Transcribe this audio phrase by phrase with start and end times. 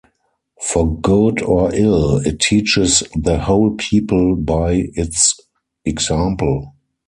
[0.59, 5.39] For good or ill, it teaches the whole people by its
[5.85, 6.73] example.